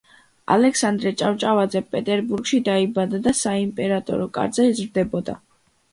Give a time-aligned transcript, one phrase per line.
[0.53, 5.41] ალექსანდრე ჭავჭავაძე პეტერბურგში დაიბადა და საიმპერატორო კარზე იზრდებოდა.